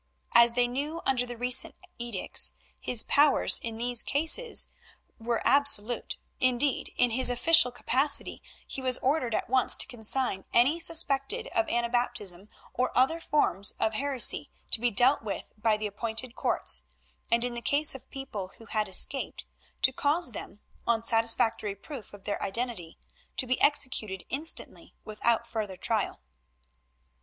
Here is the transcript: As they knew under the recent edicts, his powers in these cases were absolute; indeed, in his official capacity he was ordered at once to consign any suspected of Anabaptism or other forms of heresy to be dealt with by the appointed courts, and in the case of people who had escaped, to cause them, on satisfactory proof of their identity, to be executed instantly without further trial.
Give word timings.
As 0.33 0.55
they 0.55 0.67
knew 0.67 0.99
under 1.05 1.27
the 1.27 1.37
recent 1.37 1.75
edicts, 1.99 2.53
his 2.79 3.03
powers 3.03 3.59
in 3.61 3.77
these 3.77 4.01
cases 4.01 4.65
were 5.19 5.43
absolute; 5.45 6.17
indeed, 6.39 6.91
in 6.95 7.11
his 7.11 7.29
official 7.29 7.71
capacity 7.71 8.41
he 8.65 8.81
was 8.81 8.97
ordered 8.97 9.35
at 9.35 9.47
once 9.47 9.75
to 9.75 9.85
consign 9.85 10.43
any 10.53 10.79
suspected 10.79 11.45
of 11.49 11.67
Anabaptism 11.67 12.49
or 12.73 12.89
other 12.97 13.19
forms 13.19 13.73
of 13.79 13.93
heresy 13.93 14.49
to 14.71 14.79
be 14.81 14.89
dealt 14.89 15.21
with 15.21 15.51
by 15.55 15.77
the 15.77 15.85
appointed 15.85 16.33
courts, 16.35 16.81
and 17.29 17.43
in 17.45 17.53
the 17.53 17.61
case 17.61 17.93
of 17.93 18.09
people 18.09 18.53
who 18.57 18.65
had 18.65 18.87
escaped, 18.87 19.45
to 19.83 19.93
cause 19.93 20.31
them, 20.31 20.61
on 20.87 21.03
satisfactory 21.03 21.75
proof 21.75 22.11
of 22.11 22.23
their 22.23 22.41
identity, 22.41 22.97
to 23.37 23.45
be 23.45 23.61
executed 23.61 24.23
instantly 24.31 24.95
without 25.05 25.45
further 25.45 25.77
trial. 25.77 26.21